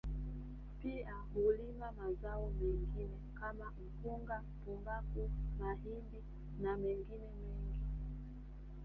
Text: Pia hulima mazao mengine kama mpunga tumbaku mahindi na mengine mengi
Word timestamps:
Pia 0.81 1.15
hulima 1.35 1.91
mazao 1.91 2.51
mengine 2.61 3.17
kama 3.39 3.73
mpunga 3.85 4.43
tumbaku 4.65 5.29
mahindi 5.59 6.23
na 6.61 6.77
mengine 6.77 7.29
mengi 7.41 7.77